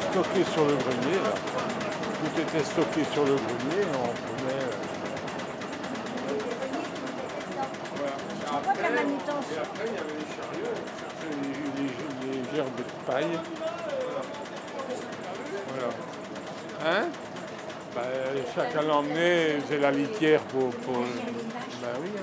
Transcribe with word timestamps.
stocké 0.00 0.42
sur 0.52 0.64
le 0.64 0.74
grenier. 0.74 1.18
Là. 1.22 1.30
Tout 2.20 2.34
était 2.40 2.64
stocké 2.64 3.04
sur 3.12 3.24
le 3.24 3.34
grenier. 3.36 3.84
On 3.94 4.08
prenait. 4.08 4.62
euh, 4.62 4.72
manutenance 8.94 9.44
Et 9.54 9.58
après, 9.58 9.84
il 9.86 9.94
y 9.94 9.98
avait 9.98 10.18
les 10.18 10.28
chariots, 10.34 10.78
les, 11.30 11.82
les- 11.82 12.32
les 12.32 12.40
gerbes 12.56 12.76
de 12.76 12.84
paille. 13.06 13.34
Voilà. 15.68 15.90
Hein? 17.00 17.04
Bah, 17.94 18.02
Chacun 18.54 18.82
l'emmenait, 18.82 19.44
c'est 19.68 19.78
la 19.78 19.90
litière 19.90 20.40
pour. 20.42 20.68
pour... 20.70 20.98
Bah 20.98 21.88
oui. 22.00 22.08
hein. 22.18 22.22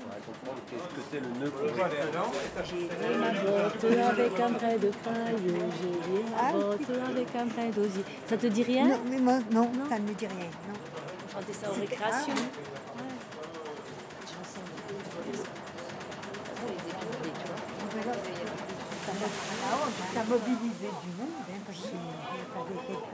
On 0.00 0.08
va 0.08 0.16
comprendre 0.26 0.61
qu'est-ce 0.72 0.94
que 0.94 1.02
c'est 1.10 1.20
le 1.20 1.28
nœud 1.38 1.50
qu'on 1.50 1.66
Ma 3.18 3.32
botte 3.32 3.84
avec 3.84 4.40
un 4.40 4.50
brin 4.50 4.76
de 4.76 4.90
paille, 5.04 5.36
j'ai 5.44 6.22
ma 6.30 6.52
botte 6.52 6.90
avec 7.10 7.36
un 7.36 7.46
brin 7.46 7.70
d'osier. 7.70 8.04
Ça 8.26 8.36
te 8.36 8.46
dit 8.46 8.62
rien 8.62 8.88
Non, 8.88 9.00
mais 9.08 9.18
moi, 9.18 9.38
non, 9.50 9.70
ça 9.88 9.98
ne 9.98 10.08
me 10.08 10.14
dit 10.14 10.26
rien. 10.26 10.50
Non. 10.68 10.74
On 11.26 11.32
chantait 11.32 11.52
ça 11.52 11.70
en 11.70 11.74
récréation. 11.74 12.34
Ça 20.14 20.24
mobilisé 20.24 20.88
du 21.02 21.10
monde, 21.18 21.28
hein, 21.48 21.60
parce 21.66 21.78
quelqu'un 21.80 23.12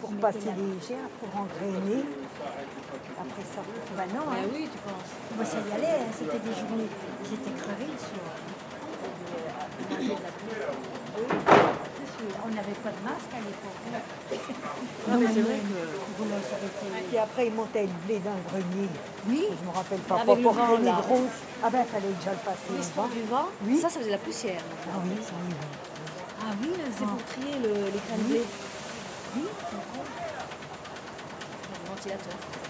pour 0.00 0.12
passer 0.16 0.50
les 0.56 0.86
gerbes, 0.86 1.10
pour 1.20 1.40
engrainer. 1.40 2.04
Après 3.20 3.44
ça, 3.54 3.60
bah 3.96 4.04
non, 4.14 4.24
hein. 4.32 4.48
oui, 4.52 4.66
tu 4.72 4.78
penses. 4.78 5.12
Moi, 5.36 5.44
ça 5.44 5.58
y 5.58 5.72
allait, 5.76 6.00
hein, 6.00 6.12
c'était 6.16 6.38
des 6.38 6.54
journées, 6.56 6.88
j'étais 7.28 7.50
crevée 7.52 7.92
soir. 8.00 8.32
On 12.44 12.48
n'avait 12.48 12.78
pas 12.84 12.90
de 12.90 13.02
masque 13.04 13.32
à 13.32 13.40
l'époque. 13.44 13.82
Non, 15.08 15.18
mais 15.18 15.26
c'est 15.32 15.40
vrai 15.40 15.60
Puis 17.08 17.18
après, 17.18 17.46
ils 17.46 17.52
montaient 17.54 17.82
le 17.82 17.92
blé 18.06 18.18
d'un 18.20 18.36
grenier. 18.48 18.88
Oui. 19.28 19.44
Je 19.60 19.66
me 19.68 19.72
rappelle 19.74 20.00
pas. 20.00 20.14
Avec 20.16 20.26
pas 20.26 20.34
le 20.36 20.42
pour 20.42 20.52
vent, 20.52 20.76
les 20.78 20.90
grosses. 20.90 21.40
Ah 21.62 21.70
ben, 21.70 21.84
il 21.86 21.90
fallait 21.90 22.12
déjà 22.14 22.32
le 22.32 22.38
passer. 22.38 22.70
le 22.70 22.76
L'histoire 22.78 23.06
vent. 23.06 23.14
du 23.14 23.22
vent, 23.22 23.48
Oui. 23.66 23.76
ça, 23.78 23.88
ça 23.88 23.98
faisait 24.00 24.06
de 24.06 24.12
la 24.12 24.18
poussière. 24.18 24.60
Ah 24.86 24.98
oui, 25.04 25.16
ça 25.22 25.32
oui. 25.46 25.54
Ah 26.42 26.52
oui, 26.62 26.70
c'est 26.96 27.06
pour 27.06 27.24
trier 27.24 27.58
le, 27.62 27.68
les 27.68 28.00
grains 28.00 28.18
de 28.18 28.22
blé. 28.30 28.42
Oui, 29.36 29.42
Le 32.06 32.69